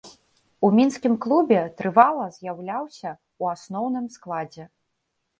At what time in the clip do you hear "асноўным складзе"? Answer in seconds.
3.57-4.65